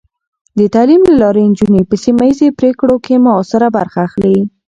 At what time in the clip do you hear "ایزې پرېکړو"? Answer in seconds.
2.27-2.95